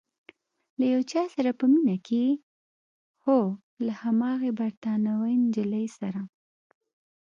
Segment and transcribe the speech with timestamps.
[0.79, 2.29] له یو چا سره په مینه کې یې؟
[3.23, 3.39] هو،
[3.85, 6.21] له هماغې بریتانوۍ نجلۍ سره؟